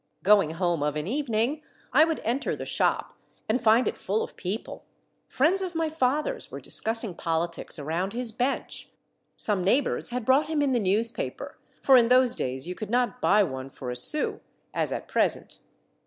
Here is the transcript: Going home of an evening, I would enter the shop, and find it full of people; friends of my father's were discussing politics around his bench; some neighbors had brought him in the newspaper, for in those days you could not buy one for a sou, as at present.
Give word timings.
Going 0.23 0.49
home 0.55 0.81
of 0.81 0.95
an 0.95 1.05
evening, 1.05 1.61
I 1.93 2.05
would 2.05 2.21
enter 2.23 2.55
the 2.55 2.65
shop, 2.65 3.13
and 3.47 3.61
find 3.61 3.87
it 3.87 3.99
full 3.99 4.23
of 4.23 4.35
people; 4.35 4.83
friends 5.27 5.61
of 5.61 5.75
my 5.75 5.89
father's 5.91 6.49
were 6.49 6.59
discussing 6.59 7.13
politics 7.13 7.77
around 7.77 8.13
his 8.13 8.31
bench; 8.31 8.89
some 9.35 9.63
neighbors 9.63 10.09
had 10.09 10.25
brought 10.25 10.47
him 10.47 10.63
in 10.63 10.71
the 10.71 10.79
newspaper, 10.79 11.59
for 11.83 11.97
in 11.97 12.07
those 12.07 12.33
days 12.33 12.67
you 12.67 12.73
could 12.73 12.89
not 12.89 13.21
buy 13.21 13.43
one 13.43 13.69
for 13.69 13.91
a 13.91 13.95
sou, 13.95 14.39
as 14.73 14.91
at 14.91 15.07
present. 15.07 15.59